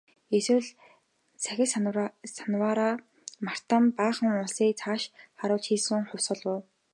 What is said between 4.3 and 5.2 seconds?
улсыг цааш